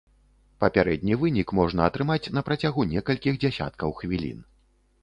Папярэдні 0.63 1.17
вынік 1.25 1.53
можна 1.59 1.85
атрымаць 1.89 2.31
на 2.39 2.45
працягу 2.49 2.87
некалькіх 2.95 3.39
дзясяткаў 3.47 3.97
хвілін. 4.03 4.47